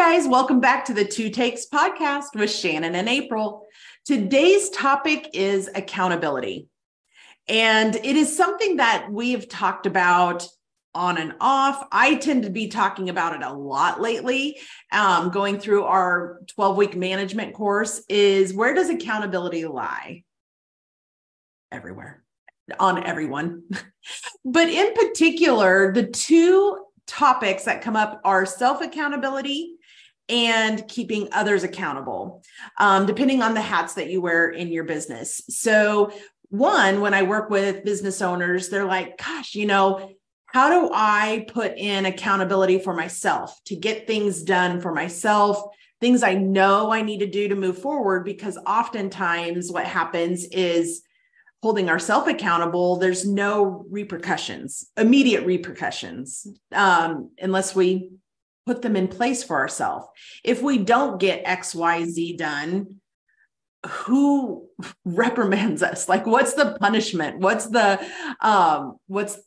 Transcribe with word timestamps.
guys. 0.00 0.26
Welcome 0.26 0.60
back 0.60 0.86
to 0.86 0.94
the 0.94 1.04
Two 1.04 1.28
Takes 1.28 1.66
podcast 1.66 2.34
with 2.34 2.50
Shannon 2.50 2.94
and 2.94 3.06
April. 3.06 3.66
Today's 4.06 4.70
topic 4.70 5.28
is 5.34 5.68
accountability. 5.74 6.68
And 7.46 7.94
it 7.96 8.16
is 8.16 8.34
something 8.34 8.78
that 8.78 9.08
we've 9.12 9.46
talked 9.46 9.84
about 9.84 10.48
on 10.94 11.18
and 11.18 11.34
off. 11.38 11.86
I 11.92 12.14
tend 12.14 12.44
to 12.44 12.50
be 12.50 12.68
talking 12.68 13.10
about 13.10 13.36
it 13.36 13.42
a 13.42 13.52
lot 13.52 14.00
lately. 14.00 14.58
Um, 14.90 15.28
going 15.28 15.60
through 15.60 15.84
our 15.84 16.40
12 16.46 16.78
week 16.78 16.96
management 16.96 17.52
course 17.52 18.02
is 18.08 18.54
where 18.54 18.72
does 18.72 18.88
accountability 18.88 19.66
lie? 19.66 20.24
Everywhere, 21.70 22.24
on 22.78 23.04
everyone. 23.04 23.64
but 24.46 24.70
in 24.70 24.94
particular, 24.94 25.92
the 25.92 26.06
two 26.06 26.86
topics 27.06 27.64
that 27.64 27.82
come 27.82 27.96
up 27.96 28.22
are 28.24 28.46
self 28.46 28.80
accountability 28.80 29.76
and 30.30 30.86
keeping 30.88 31.28
others 31.32 31.64
accountable, 31.64 32.42
um, 32.78 33.04
depending 33.04 33.42
on 33.42 33.54
the 33.54 33.60
hats 33.60 33.94
that 33.94 34.08
you 34.08 34.20
wear 34.20 34.48
in 34.48 34.68
your 34.68 34.84
business. 34.84 35.42
So, 35.48 36.12
one, 36.48 37.00
when 37.00 37.14
I 37.14 37.22
work 37.22 37.50
with 37.50 37.84
business 37.84 38.22
owners, 38.22 38.68
they're 38.68 38.84
like, 38.84 39.18
gosh, 39.18 39.54
you 39.54 39.66
know, 39.66 40.12
how 40.46 40.68
do 40.68 40.90
I 40.92 41.46
put 41.48 41.76
in 41.76 42.06
accountability 42.06 42.80
for 42.80 42.92
myself 42.92 43.56
to 43.66 43.76
get 43.76 44.06
things 44.06 44.42
done 44.42 44.80
for 44.80 44.92
myself? 44.92 45.62
Things 46.00 46.22
I 46.22 46.34
know 46.34 46.90
I 46.90 47.02
need 47.02 47.20
to 47.20 47.26
do 47.26 47.48
to 47.48 47.54
move 47.54 47.78
forward 47.78 48.24
because 48.24 48.58
oftentimes 48.66 49.70
what 49.70 49.84
happens 49.84 50.44
is 50.46 51.02
holding 51.62 51.88
ourselves 51.88 52.26
accountable, 52.26 52.96
there's 52.96 53.26
no 53.26 53.84
repercussions, 53.90 54.86
immediate 54.96 55.44
repercussions, 55.44 56.46
um, 56.72 57.30
unless 57.38 57.74
we 57.74 58.10
put 58.66 58.82
them 58.82 58.96
in 58.96 59.08
place 59.08 59.42
for 59.42 59.56
ourselves. 59.56 60.06
If 60.44 60.62
we 60.62 60.78
don't 60.78 61.20
get 61.20 61.42
X, 61.44 61.74
Y, 61.74 62.04
Z 62.04 62.36
done, 62.36 63.00
who 63.86 64.68
reprimands 65.04 65.82
us? 65.82 66.08
Like, 66.08 66.26
what's 66.26 66.54
the 66.54 66.76
punishment? 66.80 67.38
What's 67.38 67.66
the 67.66 68.04
um, 68.40 68.96
what's 69.06 69.38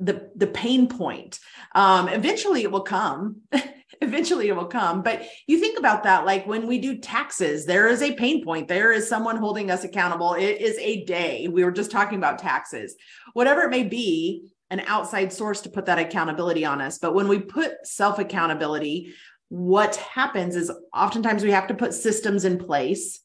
the 0.00 0.30
the 0.34 0.46
pain 0.46 0.88
point? 0.88 1.38
Um, 1.74 2.08
eventually, 2.08 2.62
it 2.62 2.70
will 2.70 2.82
come. 2.82 3.42
eventually 4.00 4.48
it 4.48 4.56
will 4.56 4.66
come. 4.66 5.02
But 5.02 5.26
you 5.46 5.58
think 5.58 5.78
about 5.78 6.02
that, 6.04 6.24
like 6.24 6.46
when 6.46 6.66
we 6.66 6.78
do 6.78 6.98
taxes, 6.98 7.66
there 7.66 7.88
is 7.88 8.02
a 8.02 8.14
pain 8.14 8.44
point. 8.44 8.68
There 8.68 8.92
is 8.92 9.08
someone 9.08 9.36
holding 9.36 9.70
us 9.70 9.84
accountable. 9.84 10.34
It 10.34 10.60
is 10.60 10.76
a 10.78 11.04
day. 11.04 11.48
We 11.48 11.64
were 11.64 11.72
just 11.72 11.90
talking 11.90 12.18
about 12.18 12.38
taxes, 12.38 12.96
whatever 13.32 13.62
it 13.62 13.70
may 13.70 13.84
be, 13.84 14.50
an 14.70 14.80
outside 14.86 15.32
source 15.32 15.60
to 15.62 15.70
put 15.70 15.86
that 15.86 15.98
accountability 15.98 16.64
on 16.64 16.80
us. 16.80 16.98
But 16.98 17.14
when 17.14 17.28
we 17.28 17.38
put 17.38 17.86
self 17.86 18.18
accountability, 18.18 19.14
what 19.48 19.96
happens 19.96 20.56
is 20.56 20.72
oftentimes 20.92 21.42
we 21.42 21.50
have 21.50 21.68
to 21.68 21.74
put 21.74 21.94
systems 21.94 22.44
in 22.44 22.58
place 22.58 23.20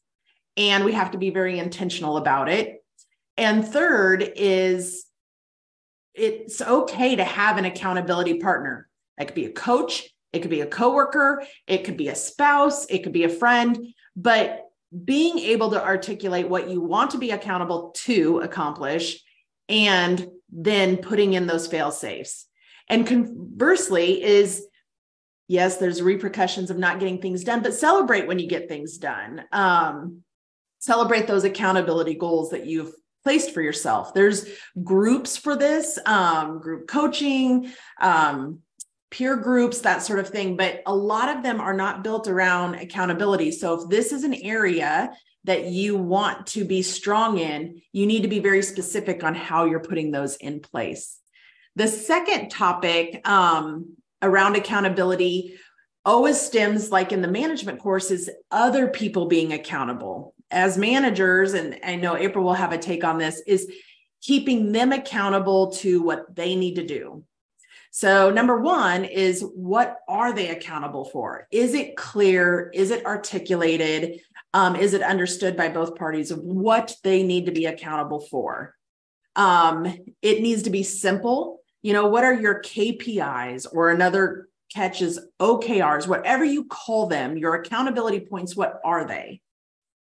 and 0.56 0.84
we 0.84 0.92
have 0.92 1.12
to 1.12 1.18
be 1.18 1.30
very 1.30 1.58
intentional 1.58 2.16
about 2.16 2.48
it. 2.48 2.84
And 3.36 3.66
third 3.66 4.32
is 4.36 5.06
it's 6.14 6.60
okay 6.60 7.16
to 7.16 7.24
have 7.24 7.56
an 7.56 7.64
accountability 7.64 8.38
partner. 8.38 8.88
That 9.16 9.28
could 9.28 9.34
be 9.34 9.46
a 9.46 9.52
coach, 9.52 10.08
it 10.32 10.40
could 10.40 10.50
be 10.50 10.60
a 10.60 10.66
coworker, 10.66 11.42
it 11.66 11.84
could 11.84 11.96
be 11.96 12.08
a 12.08 12.14
spouse, 12.14 12.86
it 12.86 13.02
could 13.02 13.12
be 13.12 13.24
a 13.24 13.28
friend, 13.28 13.78
but 14.14 14.66
being 15.04 15.38
able 15.38 15.70
to 15.70 15.82
articulate 15.82 16.48
what 16.48 16.68
you 16.68 16.80
want 16.80 17.12
to 17.12 17.18
be 17.18 17.30
accountable 17.30 17.92
to 17.94 18.40
accomplish 18.40 19.22
and 19.68 20.26
then 20.52 20.96
putting 20.96 21.32
in 21.32 21.46
those 21.46 21.66
fail 21.66 21.90
safes. 21.90 22.46
And 22.88 23.06
conversely 23.06 24.22
is 24.22 24.66
yes, 25.50 25.78
there's 25.78 26.00
repercussions 26.00 26.70
of 26.70 26.78
not 26.78 27.00
getting 27.00 27.20
things 27.20 27.42
done, 27.42 27.60
but 27.60 27.74
celebrate 27.74 28.28
when 28.28 28.38
you 28.38 28.48
get 28.48 28.68
things 28.68 28.98
done. 28.98 29.42
Um, 29.50 30.22
celebrate 30.78 31.26
those 31.26 31.42
accountability 31.42 32.14
goals 32.14 32.50
that 32.50 32.66
you've 32.66 32.92
placed 33.24 33.52
for 33.52 33.60
yourself. 33.60 34.14
There's 34.14 34.46
groups 34.84 35.36
for 35.36 35.56
this, 35.56 35.98
um, 36.06 36.60
group 36.60 36.86
coaching, 36.86 37.72
um, 38.00 38.60
peer 39.10 39.36
groups, 39.36 39.80
that 39.80 40.04
sort 40.04 40.20
of 40.20 40.28
thing. 40.28 40.56
But 40.56 40.82
a 40.86 40.94
lot 40.94 41.36
of 41.36 41.42
them 41.42 41.60
are 41.60 41.74
not 41.74 42.04
built 42.04 42.28
around 42.28 42.76
accountability. 42.76 43.50
So 43.50 43.82
if 43.82 43.88
this 43.88 44.12
is 44.12 44.22
an 44.22 44.34
area 44.34 45.10
that 45.44 45.66
you 45.66 45.96
want 45.96 46.46
to 46.48 46.64
be 46.64 46.82
strong 46.82 47.38
in, 47.38 47.80
you 47.92 48.06
need 48.06 48.22
to 48.22 48.28
be 48.28 48.40
very 48.40 48.62
specific 48.62 49.24
on 49.24 49.34
how 49.34 49.64
you're 49.64 49.80
putting 49.80 50.10
those 50.10 50.36
in 50.36 50.60
place. 50.60 51.18
The 51.76 51.88
second 51.88 52.50
topic 52.50 53.26
um, 53.28 53.96
around 54.20 54.56
accountability 54.56 55.58
always 56.04 56.40
stems, 56.40 56.90
like 56.90 57.12
in 57.12 57.22
the 57.22 57.28
management 57.28 57.80
course, 57.80 58.10
is 58.10 58.30
other 58.50 58.88
people 58.88 59.26
being 59.26 59.52
accountable. 59.52 60.34
As 60.50 60.76
managers, 60.76 61.54
and 61.54 61.78
I 61.84 61.96
know 61.96 62.16
April 62.16 62.44
will 62.44 62.54
have 62.54 62.72
a 62.72 62.78
take 62.78 63.04
on 63.04 63.18
this, 63.18 63.42
is 63.46 63.70
keeping 64.20 64.72
them 64.72 64.92
accountable 64.92 65.72
to 65.72 66.02
what 66.02 66.34
they 66.34 66.56
need 66.56 66.74
to 66.74 66.86
do. 66.86 67.24
So, 67.92 68.30
number 68.30 68.60
one 68.60 69.04
is 69.04 69.42
what 69.42 69.98
are 70.08 70.32
they 70.32 70.48
accountable 70.48 71.06
for? 71.06 71.48
Is 71.50 71.74
it 71.74 71.96
clear? 71.96 72.70
Is 72.72 72.92
it 72.92 73.04
articulated? 73.04 74.20
Um, 74.52 74.74
is 74.76 74.94
it 74.94 75.02
understood 75.02 75.56
by 75.56 75.68
both 75.68 75.96
parties 75.96 76.30
of 76.30 76.40
what 76.40 76.94
they 77.04 77.22
need 77.22 77.46
to 77.46 77.52
be 77.52 77.66
accountable 77.66 78.20
for? 78.20 78.74
Um, 79.36 79.86
it 80.22 80.42
needs 80.42 80.64
to 80.64 80.70
be 80.70 80.82
simple. 80.82 81.60
You 81.82 81.92
know, 81.92 82.08
what 82.08 82.24
are 82.24 82.34
your 82.34 82.60
KPIs 82.62 83.66
or 83.72 83.90
another 83.90 84.48
catch 84.74 85.02
is 85.02 85.20
OKRs, 85.40 86.06
whatever 86.06 86.44
you 86.44 86.64
call 86.64 87.06
them, 87.06 87.36
your 87.36 87.54
accountability 87.54 88.20
points, 88.20 88.56
what 88.56 88.80
are 88.84 89.06
they? 89.06 89.40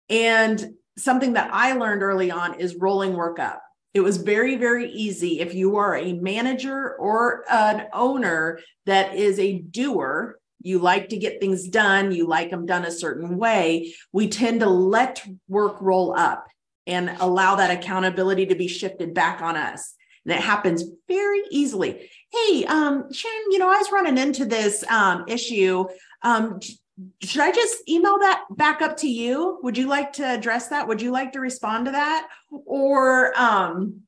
And 0.09 0.75
something 0.97 1.35
that 1.35 1.51
I 1.53 1.73
learned 1.73 2.03
early 2.03 2.31
on 2.31 2.61
is 2.61 2.77
rolling 2.77 3.15
work 3.15 3.39
up. 3.39 3.63
It 3.95 4.01
was 4.01 4.19
very, 4.19 4.57
very 4.57 4.91
easy 4.91 5.41
if 5.41 5.55
you 5.55 5.77
are 5.77 5.97
a 5.97 6.13
manager 6.13 6.95
or 6.97 7.45
an 7.51 7.87
owner 7.93 8.61
that 8.87 9.15
is 9.15 9.39
a 9.39 9.59
doer, 9.59 10.39
you 10.61 10.79
like 10.79 11.11
to 11.11 11.17
get 11.17 11.41
things 11.41 11.69
done, 11.69 12.13
you 12.13 12.27
like 12.27 12.51
them 12.51 12.67
done 12.67 12.85
a 12.85 12.91
certain 12.91 13.39
way. 13.39 13.95
We 14.13 14.29
tend 14.29 14.61
to 14.61 14.69
let 14.69 15.25
work 15.49 15.81
roll 15.81 16.15
up 16.17 16.47
and 16.87 17.15
allow 17.21 17.57
that 17.57 17.71
accountability 17.71 18.47
to 18.47 18.55
be 18.55 18.69
shifted 18.69 19.15
back 19.15 19.41
on 19.43 19.57
us. 19.57 19.95
And 20.25 20.35
it 20.35 20.41
happens 20.41 20.85
very 21.07 21.43
easily. 21.51 22.11
Hey, 22.31 22.65
um, 22.67 23.13
Shannon, 23.13 23.51
you 23.51 23.59
know, 23.59 23.69
I 23.69 23.77
was 23.79 23.93
running 23.93 24.19
into 24.19 24.45
this 24.45 24.85
um, 24.91 25.25
issue. 25.29 25.87
Um, 26.23 26.61
should 27.23 27.43
I 27.43 27.53
just 27.53 27.89
email 27.89 28.19
that 28.19 28.45
back 28.51 28.83
up 28.83 28.97
to 28.99 29.09
you? 29.09 29.61
Would 29.63 29.79
you 29.79 29.87
like 29.87 30.15
to 30.15 30.25
address 30.25 30.69
that? 30.69 30.89
Would 30.89 31.01
you 31.01 31.13
like 31.13 31.33
to 31.33 31.41
respond 31.41 31.87
to 31.87 31.93
that? 31.93 32.29
Or, 32.51 33.39
um, 33.41 34.01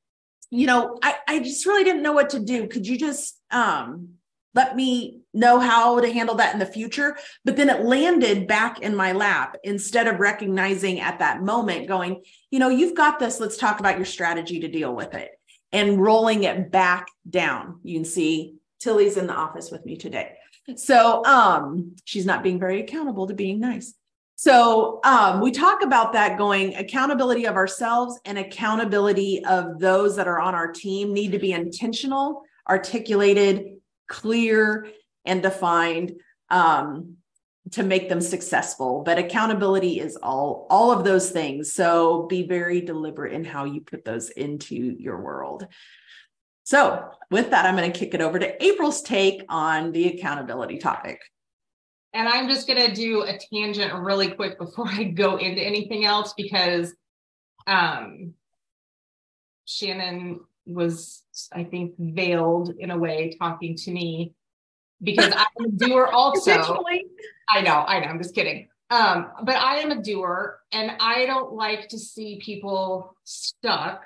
you 0.50 0.66
know, 0.66 0.98
I, 1.02 1.14
I 1.28 1.38
just 1.38 1.64
really 1.66 1.84
didn't 1.84 2.02
know 2.02 2.12
what 2.12 2.30
to 2.30 2.40
do. 2.40 2.66
Could 2.66 2.86
you 2.86 2.98
just 2.98 3.38
um, 3.50 4.14
let 4.54 4.76
me 4.76 5.20
know 5.32 5.60
how 5.60 6.00
to 6.00 6.12
handle 6.12 6.34
that 6.36 6.52
in 6.52 6.58
the 6.58 6.66
future? 6.66 7.16
But 7.44 7.56
then 7.56 7.70
it 7.70 7.84
landed 7.84 8.46
back 8.46 8.80
in 8.80 8.96
my 8.96 9.12
lap 9.12 9.56
instead 9.62 10.06
of 10.06 10.20
recognizing 10.20 11.00
at 11.00 11.18
that 11.20 11.42
moment, 11.42 11.88
going, 11.88 12.22
you 12.50 12.58
know, 12.58 12.68
you've 12.68 12.96
got 12.96 13.18
this. 13.18 13.40
Let's 13.40 13.56
talk 13.56 13.80
about 13.80 13.96
your 13.96 14.06
strategy 14.06 14.60
to 14.60 14.68
deal 14.68 14.94
with 14.94 15.14
it 15.14 15.30
and 15.72 16.00
rolling 16.00 16.44
it 16.44 16.70
back 16.70 17.06
down. 17.28 17.80
You 17.82 17.98
can 17.98 18.04
see 18.04 18.56
Tilly's 18.80 19.16
in 19.16 19.26
the 19.26 19.34
office 19.34 19.70
with 19.70 19.84
me 19.84 19.96
today. 19.96 20.32
So 20.76 21.24
um, 21.24 21.96
she's 22.04 22.26
not 22.26 22.42
being 22.42 22.58
very 22.58 22.80
accountable 22.80 23.26
to 23.26 23.34
being 23.34 23.60
nice. 23.60 23.94
So 24.36 25.00
um, 25.04 25.40
we 25.40 25.50
talk 25.50 25.82
about 25.82 26.14
that 26.14 26.38
going 26.38 26.74
accountability 26.76 27.46
of 27.46 27.56
ourselves 27.56 28.18
and 28.24 28.38
accountability 28.38 29.44
of 29.44 29.78
those 29.78 30.16
that 30.16 30.26
are 30.26 30.40
on 30.40 30.54
our 30.54 30.72
team 30.72 31.12
need 31.12 31.32
to 31.32 31.38
be 31.38 31.52
intentional, 31.52 32.42
articulated, 32.68 33.79
clear, 34.10 34.88
and 35.24 35.42
defined 35.42 36.12
um, 36.50 37.16
to 37.70 37.82
make 37.82 38.10
them 38.10 38.20
successful. 38.20 39.02
But 39.04 39.18
accountability 39.18 40.00
is 40.00 40.16
all 40.16 40.66
all 40.68 40.92
of 40.92 41.04
those 41.04 41.30
things. 41.30 41.72
So 41.72 42.26
be 42.26 42.46
very 42.46 42.82
deliberate 42.82 43.32
in 43.32 43.44
how 43.44 43.64
you 43.64 43.80
put 43.80 44.04
those 44.04 44.28
into 44.28 44.74
your 44.76 45.20
world. 45.22 45.66
So, 46.64 47.10
with 47.30 47.50
that, 47.50 47.66
I'm 47.66 47.76
going 47.76 47.90
to 47.90 47.98
kick 47.98 48.14
it 48.14 48.20
over 48.20 48.38
to 48.38 48.64
April's 48.64 49.02
take 49.02 49.42
on 49.48 49.92
the 49.92 50.08
accountability 50.08 50.78
topic. 50.78 51.20
And 52.12 52.28
I'm 52.28 52.48
just 52.48 52.66
going 52.66 52.86
to 52.86 52.94
do 52.94 53.22
a 53.22 53.38
tangent 53.52 53.92
really 53.94 54.30
quick 54.30 54.58
before 54.58 54.86
I 54.88 55.04
go 55.04 55.36
into 55.36 55.60
anything 55.60 56.04
else 56.04 56.34
because 56.36 56.94
um, 57.66 58.34
Shannon 59.64 60.40
was, 60.74 61.22
I 61.52 61.64
think, 61.64 61.94
veiled 61.98 62.74
in 62.78 62.90
a 62.90 62.98
way 62.98 63.36
talking 63.38 63.76
to 63.76 63.90
me 63.90 64.34
because 65.02 65.32
I'm 65.34 65.66
a 65.66 65.70
doer 65.70 66.06
also. 66.12 66.52
I 67.48 67.60
know, 67.62 67.84
I 67.86 68.00
know, 68.00 68.06
I'm 68.06 68.18
just 68.18 68.34
kidding. 68.34 68.68
Um, 68.90 69.30
but 69.44 69.56
I 69.56 69.76
am 69.78 69.92
a 69.92 70.02
doer 70.02 70.60
and 70.72 70.92
I 71.00 71.26
don't 71.26 71.52
like 71.52 71.88
to 71.90 71.98
see 71.98 72.40
people 72.44 73.16
stuck 73.24 74.02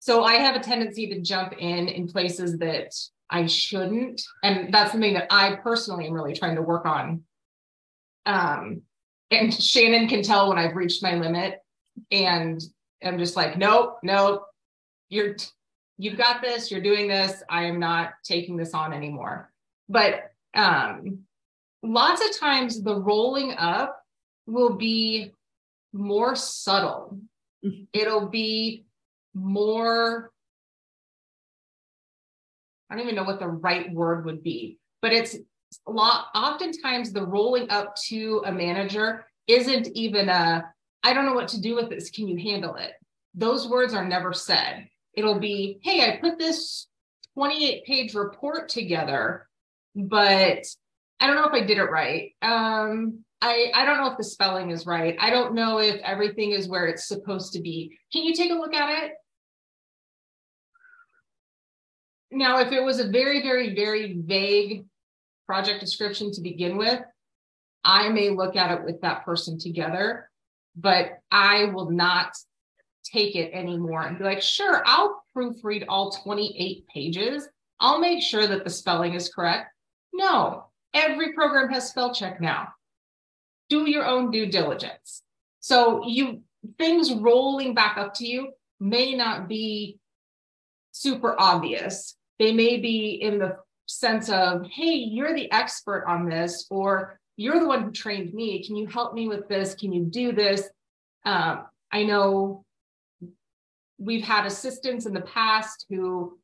So 0.00 0.22
I 0.22 0.34
have 0.34 0.54
a 0.54 0.60
tendency 0.60 1.08
to 1.08 1.20
jump 1.20 1.54
in 1.58 1.88
in 1.88 2.06
places 2.06 2.58
that 2.58 2.94
I 3.28 3.46
shouldn't. 3.46 4.22
And 4.44 4.72
that's 4.72 4.92
something 4.92 5.14
that 5.14 5.26
I 5.30 5.56
personally 5.56 6.06
am 6.06 6.12
really 6.12 6.34
trying 6.34 6.54
to 6.56 6.62
work 6.62 6.86
on. 6.86 7.24
Um, 8.24 8.82
and 9.32 9.52
Shannon 9.52 10.08
can 10.08 10.22
tell 10.22 10.48
when 10.48 10.58
I've 10.58 10.76
reached 10.76 11.02
my 11.02 11.16
limit 11.16 11.58
and 12.12 12.62
I'm 13.02 13.18
just 13.18 13.34
like, 13.34 13.58
nope, 13.58 13.98
nope, 14.04 14.44
you're, 15.08 15.36
you've 15.98 16.18
got 16.18 16.42
this, 16.42 16.70
you're 16.70 16.80
doing 16.80 17.08
this. 17.08 17.42
I 17.48 17.64
am 17.64 17.78
not 17.78 18.10
taking 18.24 18.56
this 18.56 18.74
on 18.74 18.92
anymore. 18.92 19.50
But 19.88 20.32
um, 20.54 21.20
lots 21.82 22.24
of 22.24 22.38
times 22.38 22.82
the 22.82 22.96
rolling 22.96 23.52
up 23.52 24.02
will 24.46 24.74
be 24.74 25.32
more 25.92 26.36
subtle. 26.36 27.18
Mm-hmm. 27.64 27.84
It'll 27.92 28.28
be 28.28 28.84
more 29.34 30.30
I 32.88 32.94
don't 32.94 33.04
even 33.04 33.16
know 33.16 33.24
what 33.24 33.40
the 33.40 33.48
right 33.48 33.92
word 33.92 34.24
would 34.26 34.42
be, 34.42 34.78
but 35.02 35.12
it's 35.12 35.36
a 35.86 35.90
lot 35.90 36.26
oftentimes 36.34 37.12
the 37.12 37.26
rolling 37.26 37.68
up 37.68 37.96
to 38.06 38.42
a 38.46 38.52
manager 38.52 39.26
isn't 39.46 39.88
even 39.88 40.28
a 40.28 40.64
I 41.02 41.12
don't 41.12 41.26
know 41.26 41.34
what 41.34 41.48
to 41.48 41.60
do 41.60 41.74
with 41.76 41.90
this. 41.90 42.10
Can 42.10 42.26
you 42.26 42.36
handle 42.36 42.76
it? 42.76 42.92
Those 43.34 43.68
words 43.68 43.94
are 43.94 44.06
never 44.06 44.32
said. 44.32 44.88
It'll 45.16 45.40
be, 45.40 45.78
hey, 45.82 46.02
I 46.02 46.18
put 46.18 46.38
this 46.38 46.86
28 47.34 47.84
page 47.84 48.14
report 48.14 48.68
together, 48.68 49.48
but 49.94 50.66
I 51.18 51.26
don't 51.26 51.36
know 51.36 51.46
if 51.46 51.54
I 51.54 51.66
did 51.66 51.78
it 51.78 51.90
right. 51.90 52.32
Um, 52.42 53.24
I, 53.40 53.70
I 53.74 53.84
don't 53.84 53.98
know 53.98 54.10
if 54.10 54.18
the 54.18 54.24
spelling 54.24 54.70
is 54.70 54.86
right. 54.86 55.16
I 55.20 55.30
don't 55.30 55.54
know 55.54 55.78
if 55.78 55.96
everything 56.02 56.52
is 56.52 56.68
where 56.68 56.86
it's 56.86 57.08
supposed 57.08 57.54
to 57.54 57.60
be. 57.60 57.98
Can 58.12 58.24
you 58.24 58.34
take 58.34 58.50
a 58.50 58.54
look 58.54 58.74
at 58.74 59.04
it? 59.04 59.12
Now, 62.30 62.60
if 62.60 62.72
it 62.72 62.82
was 62.82 62.98
a 63.00 63.08
very, 63.08 63.42
very, 63.42 63.74
very 63.74 64.18
vague 64.20 64.84
project 65.46 65.80
description 65.80 66.32
to 66.32 66.40
begin 66.40 66.76
with, 66.76 67.00
I 67.84 68.08
may 68.08 68.30
look 68.30 68.56
at 68.56 68.78
it 68.78 68.84
with 68.84 69.00
that 69.02 69.24
person 69.24 69.58
together, 69.58 70.28
but 70.74 71.20
I 71.30 71.66
will 71.66 71.90
not 71.90 72.32
take 73.12 73.36
it 73.36 73.52
anymore 73.52 74.02
and 74.02 74.18
be 74.18 74.24
like, 74.24 74.42
sure, 74.42 74.82
I'll 74.84 75.22
proofread 75.36 75.84
all 75.88 76.10
28 76.10 76.86
pages. 76.88 77.48
I'll 77.80 77.98
make 77.98 78.22
sure 78.22 78.46
that 78.46 78.64
the 78.64 78.70
spelling 78.70 79.14
is 79.14 79.28
correct. 79.28 79.72
No, 80.12 80.66
every 80.94 81.32
program 81.32 81.70
has 81.70 81.90
spell 81.90 82.14
check 82.14 82.40
now. 82.40 82.68
Do 83.68 83.88
your 83.88 84.06
own 84.06 84.30
due 84.30 84.46
diligence. 84.46 85.22
So 85.60 86.06
you 86.06 86.42
things 86.78 87.12
rolling 87.12 87.74
back 87.74 87.96
up 87.96 88.14
to 88.14 88.26
you 88.26 88.52
may 88.80 89.14
not 89.14 89.48
be 89.48 89.98
super 90.92 91.34
obvious. 91.38 92.16
They 92.38 92.52
may 92.52 92.78
be 92.78 93.20
in 93.22 93.38
the 93.38 93.56
sense 93.86 94.28
of, 94.28 94.66
hey, 94.66 94.94
you're 94.94 95.34
the 95.34 95.50
expert 95.52 96.04
on 96.06 96.28
this, 96.28 96.66
or 96.70 97.18
you're 97.36 97.60
the 97.60 97.66
one 97.66 97.82
who 97.82 97.90
trained 97.90 98.34
me. 98.34 98.64
Can 98.64 98.76
you 98.76 98.86
help 98.86 99.14
me 99.14 99.28
with 99.28 99.48
this? 99.48 99.74
Can 99.74 99.92
you 99.92 100.04
do 100.04 100.32
this? 100.32 100.68
Um, 101.24 101.66
I 101.92 102.04
know 102.04 102.64
we've 103.98 104.24
had 104.24 104.46
assistants 104.46 105.06
in 105.06 105.14
the 105.14 105.22
past 105.22 105.86
who 105.88 106.38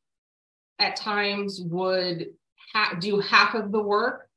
at 0.79 0.95
times 0.95 1.61
would 1.63 2.27
ha- 2.73 2.95
do 2.99 3.19
half 3.19 3.53
of 3.53 3.71
the 3.71 3.81
work 3.81 4.27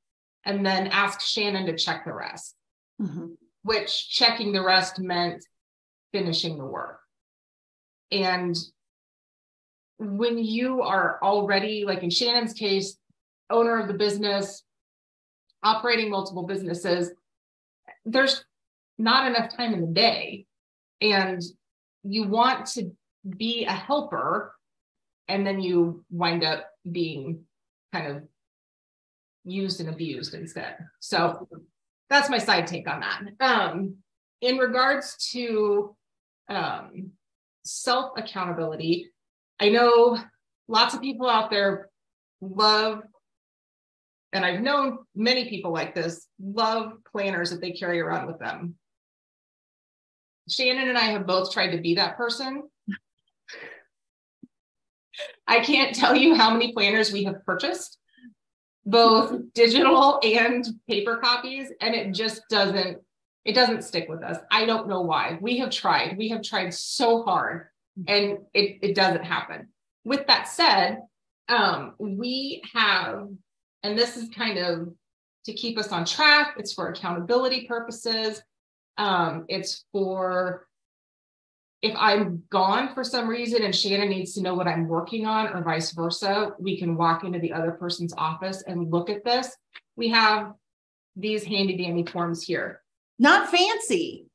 and 0.45 0.65
then 0.65 0.87
ask 0.89 1.21
Shannon 1.21 1.67
to 1.67 1.77
check 1.77 2.05
the 2.05 2.13
rest, 2.13 2.55
mm-hmm. 3.01 3.27
which 3.63 4.11
checking 4.11 4.53
the 4.53 4.63
rest 4.63 5.01
meant 5.01 5.45
finishing 6.13 6.59
the 6.59 6.65
work. 6.65 7.01
And 8.13 8.57
when 9.99 10.39
you 10.39 10.83
are 10.83 11.19
already, 11.23 11.85
like 11.85 12.03
in 12.03 12.11
Shannon's 12.11 12.53
case, 12.53 12.97
owner 13.51 13.81
of 13.81 13.89
the 13.89 13.95
business, 13.95 14.63
operating 15.63 16.11
multiple 16.11 16.45
businesses, 16.45 17.11
there's 18.05 18.45
not 18.99 19.27
enough 19.27 19.57
time 19.57 19.75
in 19.75 19.81
the 19.81 19.93
day. 19.93 20.47
And 21.01 21.43
you 22.05 22.29
want 22.29 22.67
to 22.67 22.93
be 23.29 23.65
a 23.65 23.73
helper, 23.73 24.55
and 25.29 25.47
then 25.47 25.61
you 25.61 26.05
wind 26.11 26.45
up 26.45 26.67
being 26.91 27.45
kind 27.93 28.17
of 28.17 28.23
used 29.45 29.81
and 29.81 29.89
abused 29.89 30.35
instead. 30.35 30.77
So 31.01 31.49
that's 32.11 32.31
my 32.31 32.39
side 32.39 32.67
take 32.67 32.89
on 32.89 33.01
that. 33.01 33.23
Um, 33.41 33.97
in 34.41 34.59
regards 34.59 35.17
to 35.33 35.97
um, 36.49 37.11
self 37.65 38.13
accountability, 38.17 39.11
I 39.59 39.71
know 39.71 40.19
lots 40.69 40.95
of 40.95 41.01
people 41.01 41.29
out 41.29 41.51
there 41.51 41.89
love, 42.41 43.03
and 44.33 44.45
I've 44.45 44.61
known 44.61 44.99
many 45.15 45.49
people 45.49 45.73
like 45.73 45.95
this, 45.95 46.27
love 46.41 46.93
planners 47.11 47.51
that 47.51 47.61
they 47.61 47.73
carry 47.73 48.01
around 48.01 48.27
with 48.27 48.39
them. 48.39 48.75
Shannon 50.49 50.89
and 50.89 50.99
I 50.99 51.07
have 51.07 51.27
both 51.27 51.53
tried 51.53 51.71
to 51.71 51.81
be 51.81 51.95
that 51.95 52.17
person. 52.17 52.63
I 55.47 55.61
can't 55.61 55.95
tell 55.95 56.15
you 56.15 56.35
how 56.35 56.51
many 56.51 56.73
planners 56.73 57.13
we 57.13 57.25
have 57.25 57.45
purchased, 57.45 57.99
both 58.85 59.41
digital 59.55 60.21
and 60.23 60.65
paper 60.89 61.19
copies, 61.19 61.71
and 61.81 61.95
it 61.95 62.13
just 62.13 62.43
doesn't 62.49 62.99
it 63.45 63.55
doesn't 63.55 63.85
stick 63.85 64.09
with 64.09 64.25
us. 64.25 64.39
I 64.51 64.67
don't 64.67 64.89
know 64.89 65.03
why. 65.03 65.39
We 65.41 65.59
have 65.59 65.71
tried. 65.71 66.19
We 66.19 66.29
have 66.31 66.43
tried 66.43 66.75
so 66.75 67.23
hard 67.23 67.69
and 68.09 68.39
it, 68.53 68.79
it 68.83 68.95
doesn't 68.97 69.25
happen. 69.25 69.69
With 70.05 70.27
that 70.27 70.49
said, 70.49 71.03
um, 71.49 71.95
we 71.99 72.63
have, 72.75 73.29
and 73.85 73.97
this 73.97 74.17
is 74.17 74.29
kind 74.31 74.59
of 74.59 74.93
to 75.45 75.53
keep 75.53 75.79
us 75.79 75.93
on 75.93 76.05
track, 76.05 76.57
it's 76.59 76.73
for 76.73 76.89
accountability 76.89 77.69
purposes. 77.69 78.43
Um, 78.99 79.45
it's 79.49 79.85
for 79.93 80.67
if 81.87 81.97
I'm 81.97 82.43
gone 82.51 82.95
for 82.95 83.05
some 83.05 83.29
reason 83.29 83.63
and 83.63 83.75
Shannon 83.75 84.09
needs 84.09 84.35
to 84.35 84.43
know 84.43 84.55
what 84.55 84.69
I'm 84.69 84.89
working 84.89 85.27
on, 85.27 85.49
or 85.49 85.63
vice 85.63 85.93
versa, 85.93 86.53
we 86.59 86.79
can 86.79 86.97
walk 86.97 87.25
into 87.25 87.39
the 87.39 87.53
other 87.53 87.73
person's 87.73 88.15
office 88.17 88.63
and 88.67 88.91
look 88.91 89.11
at 89.11 89.25
this. 89.25 89.57
We 89.97 90.09
have 90.11 90.53
these 91.17 91.45
handy 91.45 91.77
dandy 91.77 92.05
forms 92.05 92.43
here. 92.43 92.83
Not 93.19 93.51
fancy. 93.51 94.27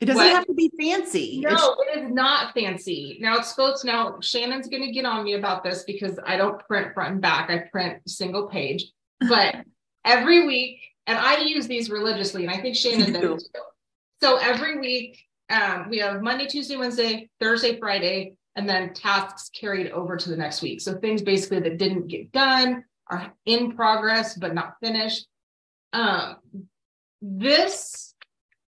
It 0.00 0.06
doesn't 0.06 0.22
what? 0.22 0.32
have 0.32 0.46
to 0.46 0.54
be 0.54 0.70
fancy. 0.78 1.40
No, 1.42 1.48
it's- 1.48 1.76
it 1.96 2.04
is 2.04 2.12
not 2.12 2.54
fancy. 2.54 3.18
Now 3.20 3.38
it's 3.38 3.48
supposed 3.48 3.84
now 3.84 4.20
Shannon's 4.20 4.68
gonna 4.68 4.92
get 4.92 5.04
on 5.04 5.24
me 5.24 5.34
about 5.34 5.64
this 5.64 5.82
because 5.84 6.18
I 6.24 6.36
don't 6.36 6.60
print 6.66 6.94
front 6.94 7.12
and 7.14 7.20
back. 7.20 7.50
I 7.50 7.58
print 7.72 8.08
single 8.08 8.46
page. 8.46 8.84
But 9.28 9.56
every 10.04 10.46
week, 10.46 10.80
and 11.06 11.18
I 11.18 11.38
use 11.38 11.66
these 11.66 11.90
religiously, 11.90 12.44
and 12.44 12.54
I 12.54 12.60
think 12.60 12.76
Shannon 12.76 13.12
does 13.20 13.42
too. 13.42 13.60
So 14.20 14.36
every 14.36 14.78
week, 14.78 15.18
um, 15.50 15.88
we 15.88 15.98
have 15.98 16.22
Monday, 16.22 16.46
Tuesday, 16.46 16.76
Wednesday, 16.76 17.30
Thursday, 17.40 17.78
Friday, 17.78 18.34
and 18.56 18.68
then 18.68 18.92
tasks 18.92 19.50
carried 19.50 19.90
over 19.92 20.16
to 20.16 20.30
the 20.30 20.36
next 20.36 20.62
week. 20.62 20.80
So 20.80 20.98
things 20.98 21.22
basically 21.22 21.60
that 21.60 21.78
didn't 21.78 22.08
get 22.08 22.32
done 22.32 22.84
are 23.08 23.32
in 23.46 23.72
progress 23.72 24.36
but 24.36 24.54
not 24.54 24.74
finished. 24.82 25.26
Um, 25.92 26.36
this 27.22 28.14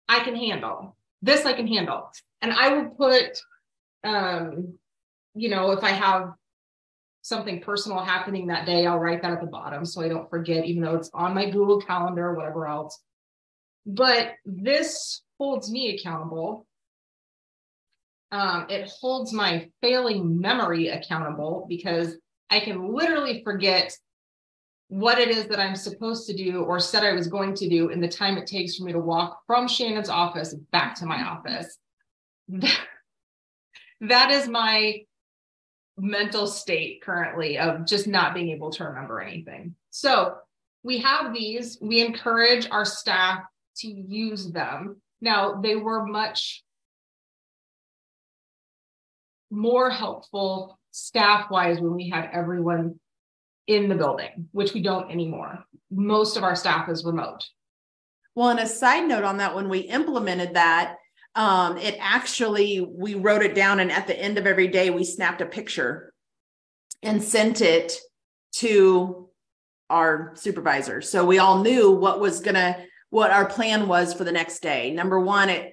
I 0.09 0.21
can 0.21 0.37
handle 0.37 0.97
this 1.23 1.45
I 1.45 1.53
can 1.53 1.67
handle. 1.67 2.11
And 2.43 2.53
I 2.53 2.75
will 2.75 2.91
put, 2.91 3.39
um, 4.05 4.79
you 5.35 5.51
know, 5.51 5.73
if 5.73 5.85
I 5.85 5.91
have 5.91 6.33
something 7.23 7.61
personal 7.61 7.99
happening 7.99 8.47
that 8.47 8.67
day, 8.67 8.87
I'll 8.87 8.99
write 8.99 9.23
that 9.23 9.33
at 9.33 9.41
the 9.41 9.47
bottom 9.47 9.85
so 9.85 10.01
I 10.01 10.09
don't 10.09 10.31
forget, 10.31 10.65
even 10.65 10.83
though 10.83 10.97
it's 10.97 11.11
on 11.13 11.35
my 11.35 11.51
Google 11.51 11.81
Calendar 11.81 12.29
or 12.29 12.35
whatever 12.35 12.67
else. 12.67 12.99
But 13.87 14.33
this 14.45 15.23
holds 15.39 15.71
me 15.71 15.97
accountable. 15.97 16.67
Um, 18.33 18.67
it 18.69 18.91
holds 19.01 19.33
my 19.33 19.69
failing 19.81 20.41
memory 20.41 20.89
accountable 20.89 21.67
because 21.69 22.17
I 22.49 22.61
can 22.61 22.95
literally 22.95 23.43
forget 23.43 23.97
what 24.89 25.19
it 25.19 25.29
is 25.29 25.47
that 25.47 25.61
I'm 25.61 25.77
supposed 25.77 26.27
to 26.27 26.37
do 26.37 26.63
or 26.63 26.81
said 26.81 27.05
I 27.05 27.13
was 27.13 27.29
going 27.29 27.55
to 27.55 27.69
do 27.69 27.91
in 27.91 28.01
the 28.01 28.09
time 28.09 28.37
it 28.37 28.47
takes 28.47 28.77
for 28.77 28.85
me 28.85 28.93
to 28.93 28.99
walk 28.99 29.41
from 29.47 29.69
Shannon's 29.69 30.09
office 30.09 30.53
back 30.73 30.97
to 30.97 31.07
my 31.07 31.23
office. 31.23 31.79
that 34.01 34.31
is 34.31 34.49
my 34.49 35.03
mental 35.97 36.47
state 36.47 37.03
currently 37.03 37.59
of 37.59 37.87
just 37.87 38.09
not 38.09 38.35
being 38.35 38.51
able 38.51 38.71
to 38.73 38.85
remember 38.85 39.21
anything. 39.21 39.75
So 39.91 40.37
we 40.83 40.99
have 40.99 41.33
these, 41.35 41.79
we 41.81 42.05
encourage 42.05 42.69
our 42.71 42.85
staff 42.85 43.43
to 43.81 43.89
use 43.89 44.51
them. 44.51 45.01
Now, 45.21 45.61
they 45.61 45.77
were 45.77 46.07
much 46.07 46.63
more 49.51 49.91
helpful 49.91 50.79
staff 50.91 51.51
wise 51.51 51.81
when 51.81 51.95
we 51.95 52.09
had 52.09 52.31
everyone 52.33 52.99
in 53.67 53.89
the 53.89 53.95
building, 53.95 54.49
which 54.53 54.73
we 54.75 54.83
don't 54.83 55.11
anymore. 55.11 55.65
Most 55.91 56.37
of 56.37 56.43
our 56.43 56.57
staff 56.57 56.89
is 56.89 57.05
remote. 57.05 57.45
Well, 58.35 58.49
and 58.49 58.61
a 58.61 58.67
side 58.67 59.09
note 59.09 59.25
on 59.25 59.39
that, 59.39 59.55
when 59.55 59.69
we 59.69 59.81
implemented 59.81 60.55
that, 60.55 60.97
um, 61.35 61.77
it 61.77 61.97
actually 62.01 62.81
we 62.81 63.15
wrote 63.15 63.43
it 63.43 63.55
down 63.55 63.81
and 63.81 63.93
at 63.93 64.07
the 64.07 64.19
end 64.19 64.39
of 64.39 64.47
every 64.47 64.69
day 64.69 64.91
we 64.91 65.05
snapped 65.05 65.41
a 65.41 65.47
picture 65.47 66.13
and 67.03 67.23
sent 67.23 67.61
it 67.61 67.97
to 68.57 69.29
our 69.89 70.33
supervisors. 70.35 71.09
so 71.09 71.25
we 71.25 71.39
all 71.39 71.63
knew 71.63 71.91
what 71.91 72.21
was 72.21 72.41
gonna 72.41 72.85
what 73.11 73.31
our 73.31 73.47
plan 73.47 73.87
was 73.87 74.15
for 74.15 74.25
the 74.25 74.33
next 74.33 74.61
day 74.61 74.91
number 74.91 75.21
one 75.21 75.49
it 75.49 75.73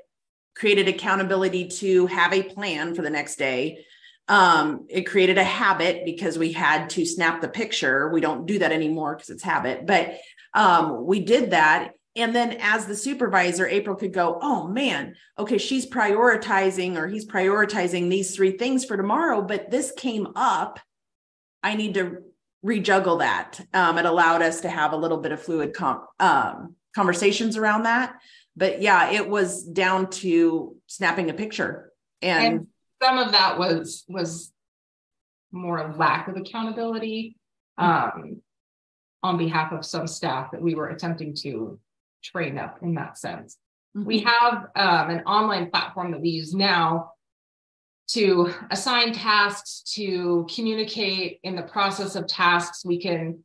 created 0.56 0.88
accountability 0.88 1.68
to 1.68 2.08
have 2.08 2.34
a 2.34 2.44
plan 2.44 2.94
for 2.96 3.02
the 3.02 3.10
next 3.10 3.38
day 3.38 3.84
um, 4.30 4.86
it 4.90 5.04
created 5.04 5.38
a 5.38 5.44
habit 5.44 6.04
because 6.04 6.38
we 6.38 6.52
had 6.52 6.90
to 6.90 7.06
snap 7.06 7.42
the 7.42 7.48
picture 7.48 8.10
we 8.10 8.22
don't 8.22 8.46
do 8.46 8.60
that 8.60 8.72
anymore 8.72 9.16
because 9.16 9.30
it's 9.30 9.44
habit 9.44 9.86
but 9.86 10.18
um, 10.54 11.06
we 11.06 11.20
did 11.20 11.52
that 11.52 11.94
and 12.18 12.36
then 12.36 12.58
as 12.60 12.88
the 12.88 12.96
supervisor, 12.96 13.68
April 13.68 13.96
could 13.96 14.12
go, 14.12 14.40
oh 14.42 14.68
man, 14.68 15.16
okay, 15.38 15.60
she's 15.60 15.86
prioritizing 15.86 16.98
or 16.98 17.08
he's 17.08 17.28
prioritizing 17.28 18.10
these 18.10 18.36
three 18.36 18.58
things 18.58 18.84
for 18.84 18.98
tomorrow, 18.98 19.44
but 19.44 19.70
this 19.70 19.92
came 19.92 20.28
up. 20.36 20.80
I 21.62 21.76
need 21.76 21.94
to 21.94 22.24
rejuggle 22.66 23.20
that. 23.20 23.62
Um, 23.72 24.00
it 24.00 24.06
allowed 24.06 24.42
us 24.42 24.62
to 24.62 24.70
have 24.70 24.94
a 24.94 24.98
little 24.98 25.20
bit 25.20 25.32
of 25.32 25.44
fluid 25.44 25.76
com- 25.76 26.08
um, 26.20 26.76
conversations 26.98 27.56
around 27.56 27.84
that. 27.84 28.16
But 28.56 28.82
yeah, 28.82 29.12
it 29.12 29.30
was 29.30 29.64
down 29.64 30.10
to 30.22 30.76
snapping 30.88 31.30
a 31.30 31.34
picture. 31.34 31.92
And, 32.24 32.46
and 32.46 32.68
some 33.02 33.18
of 33.20 33.32
that 33.32 33.60
was 33.60 34.04
was 34.10 34.52
more 35.52 35.94
lack 35.98 36.28
of 36.28 36.36
accountability 36.36 37.38
um, 37.78 38.42
on 39.22 39.38
behalf 39.38 39.72
of 39.72 39.86
some 39.86 40.08
staff 40.08 40.52
that 40.52 40.62
we 40.62 40.76
were 40.76 40.90
attempting 40.90 41.36
to 41.44 41.80
train 42.24 42.58
up 42.58 42.80
in 42.82 42.96
that 42.96 43.18
sense. 43.18 43.58
Mm-hmm. 43.96 44.08
We 44.08 44.20
have 44.22 44.54
um, 44.76 45.10
an 45.16 45.22
online 45.26 45.70
platform 45.70 46.12
that 46.12 46.22
we 46.22 46.30
use 46.30 46.54
now 46.54 47.12
to 48.10 48.54
assign 48.72 49.14
tasks, 49.14 49.84
to 49.94 50.48
communicate 50.54 51.40
in 51.44 51.56
the 51.56 51.62
process 51.76 52.16
of 52.16 52.26
tasks. 52.26 52.86
We 52.86 53.00
can, 53.00 53.44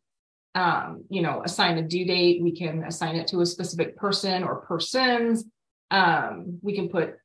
um, 0.55 1.05
you 1.09 1.23
know, 1.23 1.43
assign 1.45 1.79
a 1.79 1.83
due 1.83 2.05
date. 2.05 2.43
We 2.43 2.53
can 2.53 2.85
assign 2.85 3.17
it 3.17 3.29
to 3.29 3.41
a 3.41 3.47
specific 3.47 3.97
person 3.97 4.45
or 4.45 4.57
persons. 4.57 5.45
Um, 5.91 6.59
we 6.63 6.75
can 6.75 6.89
put 6.89 7.17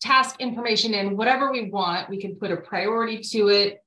task 0.00 0.36
information 0.40 0.94
in, 0.94 1.16
whatever 1.16 1.52
we 1.52 1.70
want. 1.70 2.08
We 2.08 2.20
can 2.20 2.36
put 2.36 2.50
a 2.50 2.56
priority 2.56 3.18
to 3.32 3.48
it. 3.48 3.82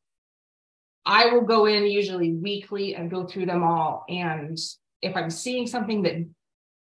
I 1.05 1.27
will 1.27 1.41
go 1.41 1.65
in 1.65 1.85
usually 1.85 2.33
weekly 2.33 2.95
and 2.95 3.11
go 3.11 3.25
through 3.25 3.47
them 3.47 3.63
all. 3.63 4.05
And 4.07 4.57
if 5.01 5.15
I'm 5.17 5.29
seeing 5.29 5.67
something 5.67 6.03
that 6.03 6.25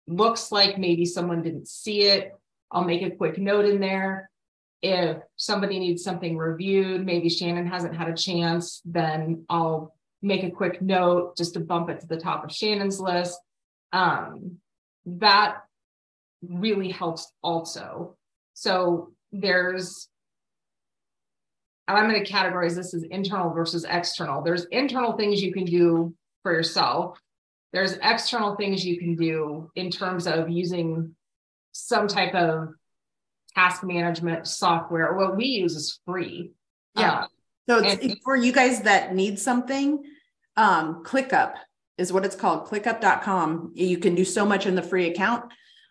looks 0.07 0.51
like 0.51 0.77
maybe 0.77 1.05
someone 1.05 1.41
didn't 1.41 1.67
see 1.67 2.03
it, 2.03 2.33
I'll 2.71 2.83
make 2.83 3.01
a 3.01 3.15
quick 3.15 3.37
note 3.37 3.65
in 3.65 3.79
there. 3.79 4.29
If 4.81 5.17
somebody 5.37 5.79
needs 5.79 6.03
something 6.03 6.37
reviewed, 6.37 7.05
maybe 7.05 7.29
Shannon 7.29 7.67
hasn't 7.67 7.95
had 7.95 8.09
a 8.09 8.15
chance, 8.15 8.81
then 8.85 9.45
I'll 9.49 9.95
make 10.21 10.43
a 10.43 10.51
quick 10.51 10.81
note 10.81 11.35
just 11.37 11.53
to 11.53 11.59
bump 11.59 11.89
it 11.89 11.99
to 12.01 12.07
the 12.07 12.17
top 12.17 12.43
of 12.43 12.51
Shannon's 12.51 12.99
list. 12.99 13.39
Um, 13.91 14.57
that 15.05 15.57
really 16.47 16.89
helps 16.89 17.31
also. 17.43 18.15
So 18.53 19.13
there's, 19.31 20.07
I'm 21.87 22.09
going 22.09 22.23
to 22.23 22.31
categorize 22.31 22.75
this 22.75 22.93
as 22.93 23.03
internal 23.03 23.51
versus 23.51 23.85
external. 23.87 24.41
There's 24.41 24.65
internal 24.65 25.13
things 25.13 25.41
you 25.41 25.53
can 25.53 25.65
do 25.65 26.13
for 26.43 26.53
yourself 26.53 27.19
there's 27.73 27.97
external 28.01 28.55
things 28.55 28.85
you 28.85 28.99
can 28.99 29.15
do 29.15 29.71
in 29.75 29.89
terms 29.89 30.27
of 30.27 30.49
using 30.49 31.15
some 31.71 32.07
type 32.07 32.35
of 32.35 32.69
task 33.55 33.83
management 33.83 34.47
software. 34.47 35.13
What 35.15 35.37
we 35.37 35.45
use 35.45 35.75
is 35.75 35.99
free. 36.05 36.51
Yeah. 36.95 37.21
Um, 37.21 37.27
so 37.71 37.83
it's, 37.83 38.03
and, 38.03 38.21
for 38.21 38.35
you 38.35 38.51
guys 38.51 38.81
that 38.81 39.15
need 39.15 39.39
something, 39.39 40.03
um, 40.57 41.03
ClickUp 41.05 41.53
is 41.97 42.11
what 42.11 42.25
it's 42.25 42.35
called. 42.35 42.67
ClickUp.com. 42.67 43.71
You 43.75 43.97
can 43.97 44.13
do 44.13 44.25
so 44.25 44.45
much 44.45 44.65
in 44.65 44.75
the 44.75 44.81
free 44.81 45.09
account. 45.09 45.45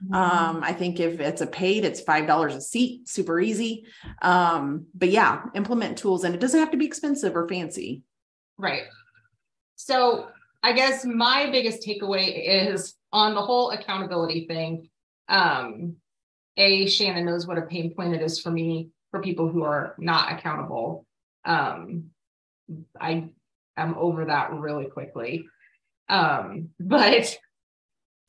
Mm-hmm. 0.04 0.14
Um, 0.14 0.62
I 0.62 0.74
think 0.74 1.00
if 1.00 1.20
it's 1.20 1.40
a 1.40 1.46
paid, 1.46 1.86
it's 1.86 2.02
five 2.02 2.26
dollars 2.26 2.54
a 2.54 2.60
seat, 2.60 3.08
super 3.08 3.40
easy. 3.40 3.86
Um, 4.20 4.88
but 4.94 5.08
yeah, 5.08 5.44
implement 5.54 5.96
tools, 5.96 6.24
and 6.24 6.34
it 6.34 6.40
doesn't 6.40 6.60
have 6.60 6.70
to 6.72 6.76
be 6.76 6.84
expensive 6.84 7.34
or 7.34 7.48
fancy. 7.48 8.02
Right. 8.58 8.82
So 9.76 10.28
I 10.62 10.74
guess 10.74 11.06
my 11.06 11.50
biggest 11.50 11.86
takeaway 11.86 12.72
is 12.72 12.94
on 13.10 13.34
the 13.34 13.40
whole 13.40 13.70
accountability 13.70 14.46
thing. 14.46 14.90
Um, 15.30 15.96
a 16.58 16.86
Shannon 16.86 17.24
knows 17.24 17.46
what 17.46 17.56
a 17.56 17.62
pain 17.62 17.94
point 17.94 18.14
it 18.14 18.20
is 18.20 18.38
for 18.38 18.50
me 18.50 18.90
for 19.10 19.22
people 19.22 19.48
who 19.48 19.62
are 19.62 19.94
not 19.98 20.30
accountable. 20.32 21.06
Um, 21.44 22.10
I 23.00 23.28
am 23.76 23.94
over 23.96 24.26
that 24.26 24.52
really 24.52 24.86
quickly. 24.86 25.44
Um, 26.08 26.70
but 26.78 27.36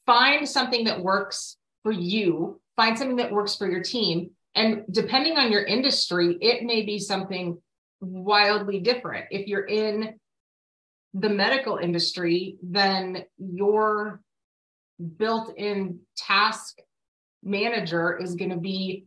find 0.05 0.47
something 0.47 0.85
that 0.85 1.01
works 1.01 1.57
for 1.83 1.91
you, 1.91 2.59
find 2.75 2.97
something 2.97 3.17
that 3.17 3.31
works 3.31 3.55
for 3.55 3.69
your 3.69 3.83
team. 3.83 4.31
And 4.55 4.83
depending 4.91 5.37
on 5.37 5.51
your 5.51 5.63
industry, 5.63 6.37
it 6.41 6.63
may 6.63 6.83
be 6.83 6.99
something 6.99 7.57
wildly 8.01 8.79
different. 8.79 9.25
If 9.31 9.47
you're 9.47 9.65
in 9.65 10.15
the 11.13 11.29
medical 11.29 11.77
industry, 11.77 12.57
then 12.61 13.23
your 13.37 14.21
built 15.17 15.57
in 15.57 15.99
task 16.15 16.77
manager 17.43 18.17
is 18.17 18.35
going 18.35 18.51
to 18.51 18.57
be 18.57 19.05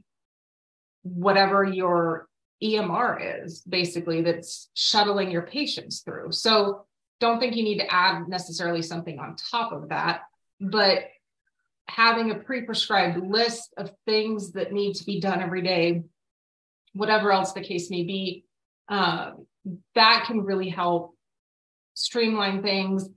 whatever 1.03 1.65
your 1.65 2.29
EMR 2.65 3.45
is, 3.45 3.61
basically, 3.61 4.23
that's 4.23 4.71
shuttling 4.75 5.31
your 5.31 5.43
patients 5.43 6.01
through. 6.01 6.33
So 6.33 6.87
don't 7.21 7.39
think 7.39 7.57
you 7.57 7.63
need 7.63 7.79
to 7.79 7.93
add 7.93 8.29
necessarily 8.29 8.83
something 8.83 9.19
on 9.19 9.37
top 9.37 9.73
of 9.73 9.91
that, 9.91 10.23
but 10.61 11.05
having 11.87 12.31
a 12.31 12.37
pre 12.37 12.63
prescribed 12.63 13.19
list 13.19 13.75
of 13.77 13.93
things 14.07 14.53
that 14.53 14.73
need 14.73 14.95
to 14.95 15.05
be 15.05 15.21
done 15.21 15.43
every 15.43 15.63
day, 15.63 16.03
whatever 16.95 17.33
else 17.33 17.53
the 17.53 17.61
case 17.61 17.91
may 17.91 18.03
be, 18.03 18.45
uh, 18.89 19.33
that 19.95 20.25
can 20.27 20.43
really 20.43 20.69
help 20.69 21.15
streamline 21.95 22.63
things, 22.63 23.09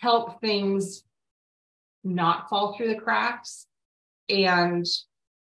help 0.00 0.40
things 0.40 1.04
not 2.04 2.48
fall 2.48 2.76
through 2.76 2.88
the 2.88 3.00
cracks. 3.00 3.66
And, 4.28 4.84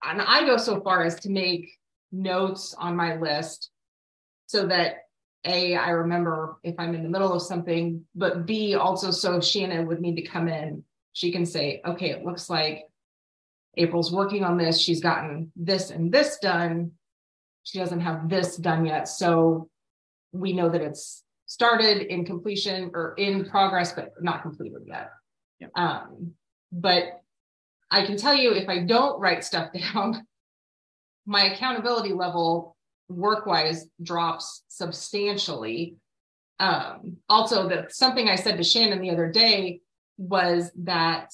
and 0.03 0.21
I 0.21 0.45
go 0.45 0.57
so 0.57 0.81
far 0.81 1.03
as 1.03 1.19
to 1.21 1.29
make 1.29 1.69
notes 2.15 2.75
on 2.77 2.95
my 2.95 3.17
list 3.17 3.71
so 4.47 4.67
that 4.67 5.05
A, 5.45 5.75
I 5.75 5.89
remember 5.89 6.57
if 6.63 6.75
I'm 6.77 6.95
in 6.95 7.03
the 7.03 7.09
middle 7.09 7.33
of 7.33 7.41
something, 7.41 8.05
but 8.15 8.45
B, 8.45 8.75
also 8.75 9.11
so 9.11 9.37
if 9.37 9.43
Shannon 9.43 9.87
would 9.87 10.01
need 10.01 10.15
to 10.15 10.21
come 10.21 10.47
in, 10.47 10.83
she 11.13 11.31
can 11.31 11.45
say, 11.45 11.81
okay, 11.85 12.09
it 12.09 12.25
looks 12.25 12.49
like 12.49 12.85
April's 13.77 14.11
working 14.11 14.43
on 14.43 14.57
this. 14.57 14.79
She's 14.79 15.01
gotten 15.01 15.51
this 15.55 15.89
and 15.89 16.11
this 16.11 16.37
done. 16.39 16.91
She 17.63 17.79
doesn't 17.79 18.01
have 18.01 18.29
this 18.29 18.57
done 18.57 18.85
yet. 18.85 19.07
So 19.07 19.69
we 20.31 20.53
know 20.53 20.69
that 20.69 20.81
it's 20.81 21.23
started 21.45 22.01
in 22.13 22.25
completion 22.25 22.91
or 22.93 23.13
in 23.17 23.49
progress, 23.49 23.93
but 23.93 24.13
not 24.21 24.41
completed 24.41 24.81
yet. 24.87 25.11
Yep. 25.59 25.71
Um, 25.75 26.33
but 26.71 27.21
I 27.89 28.05
can 28.05 28.17
tell 28.17 28.35
you 28.35 28.53
if 28.53 28.67
I 28.67 28.79
don't 28.79 29.19
write 29.19 29.43
stuff 29.43 29.69
down, 29.93 30.25
my 31.25 31.53
accountability 31.53 32.13
level 32.13 32.75
work 33.09 33.45
wise 33.45 33.87
drops 34.01 34.63
substantially. 34.67 35.95
Um, 36.59 37.17
also, 37.27 37.67
that 37.69 37.93
something 37.93 38.29
I 38.29 38.35
said 38.35 38.57
to 38.57 38.63
Shannon 38.63 39.01
the 39.01 39.11
other 39.11 39.29
day 39.29 39.81
was 40.17 40.71
that 40.83 41.33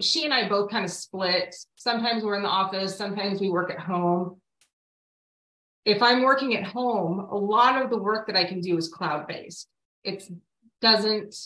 she 0.00 0.24
and 0.24 0.32
I 0.32 0.48
both 0.48 0.70
kind 0.70 0.84
of 0.84 0.90
split. 0.90 1.54
Sometimes 1.74 2.22
we're 2.22 2.36
in 2.36 2.42
the 2.42 2.48
office, 2.48 2.96
sometimes 2.96 3.40
we 3.40 3.50
work 3.50 3.70
at 3.70 3.80
home 3.80 4.40
if 5.84 6.02
I'm 6.02 6.22
working 6.22 6.56
at 6.56 6.64
home, 6.64 7.20
a 7.30 7.36
lot 7.36 7.82
of 7.82 7.90
the 7.90 7.98
work 7.98 8.26
that 8.26 8.36
I 8.36 8.44
can 8.44 8.60
do 8.60 8.76
is 8.76 8.88
cloud 8.88 9.26
based. 9.26 9.68
It 10.02 10.26
doesn't 10.80 11.36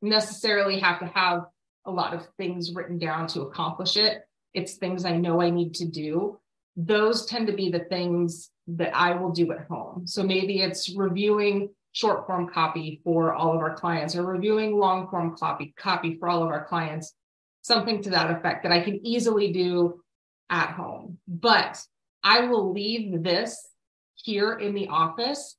necessarily 0.00 0.80
have 0.80 1.00
to 1.00 1.06
have 1.06 1.44
a 1.84 1.90
lot 1.90 2.14
of 2.14 2.26
things 2.38 2.74
written 2.74 2.98
down 2.98 3.26
to 3.28 3.42
accomplish 3.42 3.96
it. 3.96 4.22
It's 4.54 4.74
things 4.74 5.04
I 5.04 5.16
know 5.16 5.40
I 5.40 5.50
need 5.50 5.74
to 5.74 5.86
do. 5.86 6.38
Those 6.76 7.26
tend 7.26 7.46
to 7.48 7.52
be 7.52 7.70
the 7.70 7.84
things 7.84 8.50
that 8.66 8.94
I 8.94 9.14
will 9.14 9.30
do 9.30 9.52
at 9.52 9.66
home. 9.66 10.06
So 10.06 10.22
maybe 10.22 10.62
it's 10.62 10.94
reviewing 10.94 11.70
short 11.92 12.26
form 12.26 12.48
copy 12.48 13.00
for 13.04 13.34
all 13.34 13.52
of 13.54 13.60
our 13.60 13.74
clients 13.74 14.16
or 14.16 14.24
reviewing 14.24 14.76
long 14.76 15.08
form 15.08 15.36
copy 15.36 15.74
copy 15.76 16.16
for 16.18 16.28
all 16.28 16.42
of 16.42 16.48
our 16.48 16.64
clients, 16.64 17.14
something 17.60 18.02
to 18.02 18.10
that 18.10 18.30
effect 18.30 18.62
that 18.62 18.72
I 18.72 18.80
can 18.80 19.04
easily 19.06 19.52
do 19.52 20.02
at 20.48 20.70
home. 20.70 21.18
But 21.28 21.82
I 22.22 22.46
will 22.46 22.72
leave 22.72 23.22
this 23.22 23.68
here 24.14 24.54
in 24.54 24.74
the 24.74 24.88
office 24.88 25.56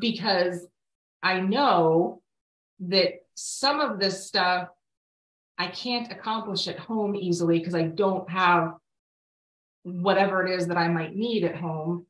because 0.00 0.66
I 1.22 1.40
know 1.40 2.22
that 2.80 3.14
some 3.34 3.80
of 3.80 3.98
this 3.98 4.26
stuff 4.26 4.68
I 5.58 5.68
can't 5.68 6.10
accomplish 6.10 6.66
at 6.68 6.78
home 6.78 7.14
easily 7.14 7.58
because 7.58 7.74
I 7.74 7.82
don't 7.82 8.28
have 8.28 8.74
whatever 9.84 10.44
it 10.46 10.50
is 10.50 10.66
that 10.66 10.76
I 10.76 10.88
might 10.88 11.14
need 11.14 11.44
at 11.44 11.56
home 11.56 12.06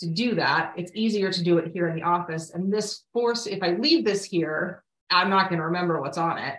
to 0.00 0.06
do 0.08 0.34
that. 0.34 0.74
It's 0.76 0.92
easier 0.94 1.32
to 1.32 1.42
do 1.44 1.58
it 1.58 1.72
here 1.72 1.88
in 1.88 1.94
the 1.94 2.02
office. 2.02 2.50
And 2.50 2.72
this 2.72 3.04
force, 3.12 3.46
if 3.46 3.62
I 3.62 3.70
leave 3.70 4.04
this 4.04 4.24
here, 4.24 4.82
I'm 5.10 5.30
not 5.30 5.48
going 5.48 5.58
to 5.58 5.66
remember 5.66 6.00
what's 6.00 6.18
on 6.18 6.38
it. 6.38 6.56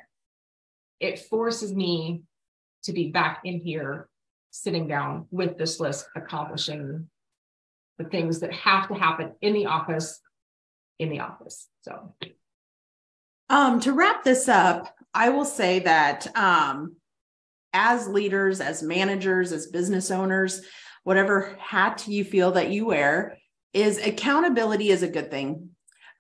It 1.00 1.20
forces 1.20 1.74
me 1.74 2.24
to 2.84 2.94
be 2.94 3.12
back 3.12 3.42
in 3.44 3.60
here, 3.60 4.08
sitting 4.52 4.88
down 4.88 5.28
with 5.32 5.58
this 5.58 5.80
list, 5.80 6.08
accomplishing 6.16 7.08
the 7.98 8.06
things 8.06 8.40
that 8.40 8.54
have 8.54 8.88
to 8.88 8.94
happen 8.94 9.34
in 9.42 9.54
the 9.54 9.66
office, 9.66 10.20
in 11.00 11.10
the 11.10 11.20
office. 11.20 11.68
So, 11.82 12.16
um, 13.50 13.80
to 13.82 13.92
wrap 13.92 14.24
this 14.24 14.48
up, 14.48 14.96
I 15.14 15.30
will 15.30 15.46
say 15.46 15.80
that 15.80 16.28
um, 16.36 16.96
as 17.74 18.08
leaders, 18.08 18.62
as 18.62 18.84
managers, 18.84 19.52
as 19.52 19.68
business 19.68 20.12
owners, 20.12 20.62
whatever 21.04 21.58
hat 21.60 22.08
you 22.08 22.24
feel 22.24 22.52
that 22.52 22.70
you 22.70 22.86
wear, 22.86 23.38
is 23.74 23.98
accountability 23.98 24.90
is 24.90 25.04
a 25.04 25.08
good 25.08 25.32
thing 25.32 25.70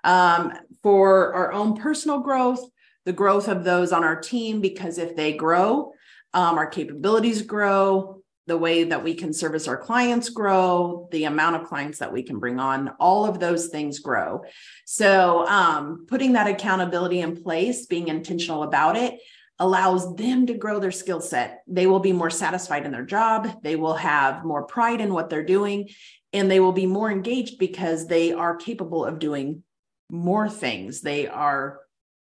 um, 0.03 0.51
for 0.81 1.33
our 1.33 1.53
own 1.53 1.77
personal 1.77 2.19
growth, 2.19 2.59
the 3.05 3.13
growth 3.13 3.47
of 3.47 3.63
those 3.63 3.91
on 3.91 4.03
our 4.03 4.19
team, 4.19 4.62
because 4.62 4.97
if 4.97 5.15
they 5.15 5.33
grow, 5.33 5.91
um, 6.33 6.57
our 6.57 6.67
capabilities 6.67 7.43
grow, 7.43 8.22
the 8.47 8.57
way 8.57 8.83
that 8.83 9.03
we 9.03 9.13
can 9.13 9.31
service 9.31 9.67
our 9.67 9.77
clients 9.77 10.29
grow, 10.29 11.07
the 11.12 11.23
amount 11.23 11.55
of 11.55 11.67
clients 11.67 12.00
that 12.00 12.12
we 12.12 12.23
can 12.23 12.39
bring 12.39 12.59
on, 12.59 12.89
all 13.00 13.25
of 13.25 13.39
those 13.39 13.67
things 13.67 14.00
grow. 14.00 14.43
So, 14.85 15.47
um, 15.47 16.05
putting 16.07 16.33
that 16.33 16.47
accountability 16.47 17.21
in 17.21 17.41
place, 17.41 17.85
being 17.85 18.09
intentional 18.09 18.63
about 18.63 18.97
it, 18.97 19.19
allows 19.59 20.15
them 20.15 20.45
to 20.47 20.53
grow 20.53 20.79
their 20.79 20.91
skill 20.91 21.21
set. 21.21 21.63
They 21.67 21.88
will 21.88 22.00
be 22.00 22.12
more 22.12 22.29
satisfied 22.29 22.85
in 22.85 22.91
their 22.91 23.05
job, 23.05 23.62
they 23.63 23.75
will 23.75 23.95
have 23.95 24.43
more 24.43 24.63
pride 24.63 25.00
in 25.00 25.13
what 25.13 25.29
they're 25.29 25.45
doing, 25.45 25.89
and 26.33 26.50
they 26.50 26.59
will 26.59 26.73
be 26.73 26.85
more 26.85 27.12
engaged 27.12 27.59
because 27.59 28.07
they 28.07 28.33
are 28.33 28.55
capable 28.55 29.05
of 29.05 29.19
doing 29.19 29.63
more 30.09 30.50
things. 30.50 31.01
They 31.01 31.27
are 31.27 31.79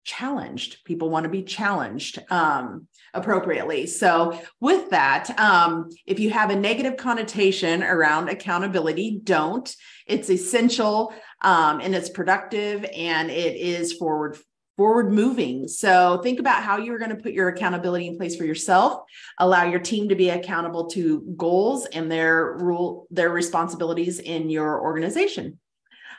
challenged. 0.06 0.84
People 0.84 1.10
want 1.10 1.25
to 1.25 1.30
be 1.30 1.42
challenged 1.42 2.22
um, 2.30 2.86
appropriately. 3.12 3.86
So, 3.86 4.40
with 4.60 4.90
that, 4.90 5.38
um, 5.38 5.90
if 6.06 6.18
you 6.20 6.30
have 6.30 6.50
a 6.50 6.56
negative 6.56 6.96
connotation 6.96 7.82
around 7.82 8.30
accountability, 8.30 9.20
don't. 9.22 9.75
It's 10.06 10.30
essential 10.30 11.12
um, 11.42 11.80
and 11.80 11.94
it's 11.94 12.08
productive 12.08 12.86
and 12.96 13.30
it 13.30 13.56
is 13.56 13.92
forward 13.92 14.38
forward 14.76 15.10
moving. 15.10 15.66
So 15.68 16.20
think 16.22 16.38
about 16.38 16.62
how 16.62 16.76
you're 16.76 16.98
going 16.98 17.10
to 17.10 17.16
put 17.16 17.32
your 17.32 17.48
accountability 17.48 18.08
in 18.08 18.18
place 18.18 18.36
for 18.36 18.44
yourself. 18.44 19.04
Allow 19.38 19.64
your 19.64 19.80
team 19.80 20.10
to 20.10 20.14
be 20.14 20.28
accountable 20.28 20.88
to 20.90 21.22
goals 21.36 21.86
and 21.86 22.12
their 22.12 22.58
rule 22.58 23.06
their 23.10 23.30
responsibilities 23.30 24.18
in 24.18 24.50
your 24.50 24.80
organization. 24.82 25.58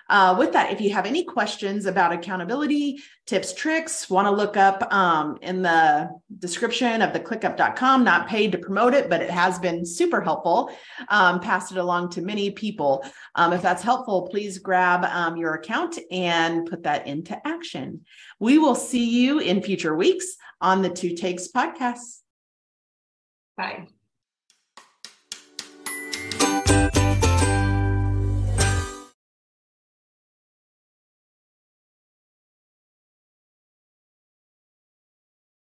Uh, 0.10 0.36
with 0.38 0.54
that, 0.54 0.72
if 0.72 0.80
you 0.80 0.92
have 0.92 1.06
any 1.06 1.24
questions 1.24 1.86
about 1.86 2.14
accountability, 2.14 3.00
tips, 3.26 3.54
tricks, 3.54 4.10
want 4.10 4.26
to 4.26 4.32
look 4.32 4.56
up 4.56 4.92
um, 4.94 5.38
in 5.42 5.62
the 5.62 6.10
description 6.40 7.02
of 7.02 7.14
the 7.14 7.20
clickup.com, 7.20 8.04
not 8.04 8.28
paid 8.28 8.52
to 8.52 8.58
promote 8.58 8.94
it, 8.94 9.10
but 9.10 9.22
it 9.22 9.30
has 9.30 9.60
been 9.60 9.86
super 9.86 10.22
helpful. 10.22 10.72
Um, 11.10 11.40
passed 11.40 11.72
it 11.72 11.78
along 11.78 12.10
to 12.12 12.22
many 12.22 12.52
people. 12.52 13.04
Um, 13.36 13.54
if 13.54 13.62
that's 13.62 13.84
helpful, 13.84 14.28
please 14.30 14.60
grab 14.60 15.04
um, 15.06 15.36
your 15.36 15.56
account 15.56 16.00
and 16.12 16.66
put 16.66 16.84
that 16.84 17.08
into 17.08 17.40
action. 17.46 18.06
We 18.40 18.58
will 18.58 18.76
see 18.76 19.10
you 19.10 19.40
in 19.40 19.62
future 19.62 19.96
weeks 19.96 20.38
on 20.62 20.82
the 20.82 20.90
Two 20.90 21.16
Takes 21.16 21.50
podcast. 21.50 22.22
Bye. 23.58 23.88